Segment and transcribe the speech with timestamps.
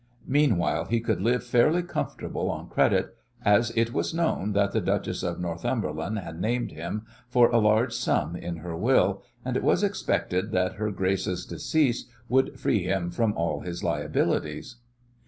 [0.25, 3.15] Meanwhile he could live fairly comfortable on credit
[3.45, 7.93] as it was known that the Duchess of Northumberland had named him for a large
[7.93, 13.11] sum in her will, and it was expected that her Grace's decease would free him
[13.11, 14.77] from all his liabilities.